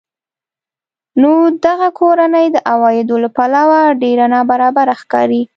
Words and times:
نو 1.21 1.31
دغه 1.65 1.87
کورنۍ 1.99 2.45
د 2.51 2.57
عوایدو 2.71 3.15
له 3.23 3.29
پلوه 3.37 3.79
ډېره 4.01 4.25
نابرابره 4.33 4.93
ښکاري 5.01 5.41